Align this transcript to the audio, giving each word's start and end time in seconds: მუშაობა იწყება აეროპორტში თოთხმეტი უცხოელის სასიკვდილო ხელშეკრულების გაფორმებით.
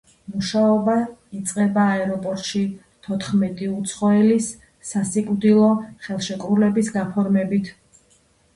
მუშაობა 0.35 0.93
იწყება 1.39 1.83
აეროპორტში 1.97 2.61
თოთხმეტი 3.09 3.69
უცხოელის 3.75 4.49
სასიკვდილო 4.95 5.71
ხელშეკრულების 6.09 6.93
გაფორმებით. 7.01 7.73